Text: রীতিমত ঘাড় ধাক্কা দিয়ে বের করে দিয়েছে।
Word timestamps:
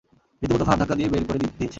রীতিমত 0.41 0.61
ঘাড় 0.67 0.77
ধাক্কা 0.79 0.95
দিয়ে 0.95 1.09
বের 1.13 1.23
করে 1.27 1.39
দিয়েছে। 1.41 1.65